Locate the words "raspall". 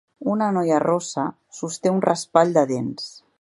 2.07-2.57